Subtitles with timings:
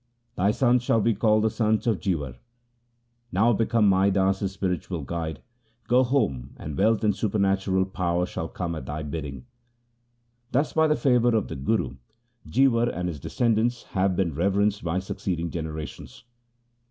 [0.35, 2.37] Thy sons shall be called sons of Jiwar.
[3.31, 5.43] Now become Mai Das's spiritual guide,
[5.87, 9.45] go home, and wealth and supernatural power shall come at thy bidding.'
[10.51, 11.97] Thus, by the favour of the Guru,
[12.47, 16.23] Jiwar and his descendants have been reverenced by succeeding generations.